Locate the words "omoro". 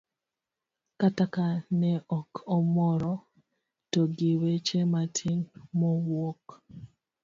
2.57-3.13